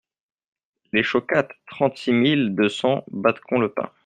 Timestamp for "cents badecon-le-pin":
2.69-3.91